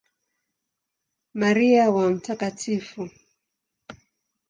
[1.41, 2.25] Maria wa Mt.